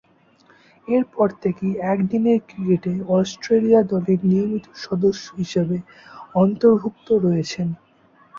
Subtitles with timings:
[0.87, 5.77] এরপর থেকেই একদিনের ক্রিকেটে অস্ট্রেলিয়া দলের নিয়মিত সদস্য হিসেবে
[6.35, 7.67] অন্তর্ভুক্ত রয়েছেন।